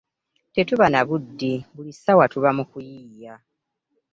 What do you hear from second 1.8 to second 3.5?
ssawa tuba mu kuyiiya.